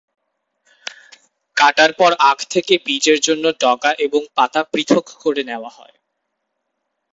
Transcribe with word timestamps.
কাটার 1.57 1.91
পর 1.93 2.11
আখ 2.31 2.39
থেকে 2.53 2.73
বীজের 2.85 3.19
জন্য 3.27 3.45
ডগা 3.61 3.91
এবং 4.05 4.21
পাতা 4.37 4.61
পৃথক 4.71 5.05
করে 5.23 5.41
নেওয়া 5.43 5.71
হয়। 5.77 5.95